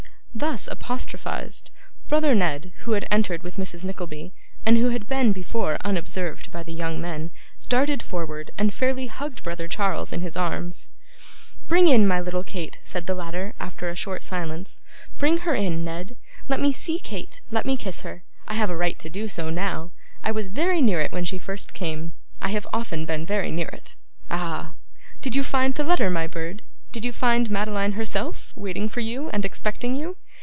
[0.33, 1.69] Thus apostrophised,
[2.07, 3.83] brother Ned, who had entered with Mrs.
[3.83, 4.33] Nickleby,
[4.65, 7.29] and who had been before unobserved by the young men,
[7.69, 10.87] darted forward, and fairly hugged brother Charles in his arms.
[11.67, 14.81] 'Bring in my little Kate,' said the latter, after a short silence.
[15.19, 16.15] 'Bring her in, Ned.
[16.49, 18.23] Let me see Kate, let me kiss her.
[18.47, 19.91] I have a right to do so now;
[20.23, 23.67] I was very near it when she first came; I have often been very near
[23.69, 23.95] it.
[24.31, 24.71] Ah!
[25.21, 26.63] Did you find the letter, my bird?
[26.91, 30.17] Did you find Madeline herself, waiting for you and expecting you?